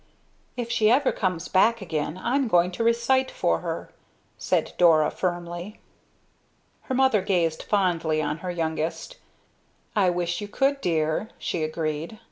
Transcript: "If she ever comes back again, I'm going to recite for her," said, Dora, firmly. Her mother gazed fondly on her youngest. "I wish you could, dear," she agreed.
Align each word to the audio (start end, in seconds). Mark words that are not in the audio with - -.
"If 0.57 0.71
she 0.71 0.89
ever 0.89 1.11
comes 1.11 1.47
back 1.47 1.79
again, 1.79 2.19
I'm 2.23 2.47
going 2.47 2.71
to 2.71 2.83
recite 2.83 3.29
for 3.29 3.59
her," 3.59 3.91
said, 4.35 4.73
Dora, 4.79 5.11
firmly. 5.11 5.79
Her 6.89 6.95
mother 6.95 7.21
gazed 7.21 7.61
fondly 7.61 8.19
on 8.19 8.39
her 8.39 8.49
youngest. 8.49 9.17
"I 9.95 10.09
wish 10.09 10.41
you 10.41 10.47
could, 10.47 10.81
dear," 10.81 11.29
she 11.37 11.61
agreed. 11.61 12.17